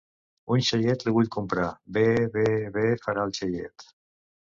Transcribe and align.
Un 0.53 0.61
xaiet 0.67 1.03
li 1.07 1.11
vull 1.17 1.29
comprar.Be, 1.35 2.05
be, 2.37 2.45
be 2.79 2.87
farà 3.05 3.27
el 3.29 3.35
xaiet. 3.41 3.87